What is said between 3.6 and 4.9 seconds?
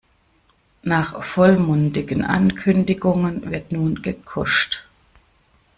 nun gekuscht.